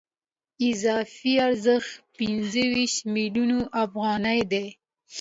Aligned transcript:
اضافي 0.69 1.33
ارزښت 1.47 1.91
پنځه 2.17 2.63
ویشت 2.73 2.99
میلیونه 3.15 3.57
افغانۍ 3.83 4.41
دی 4.51 4.67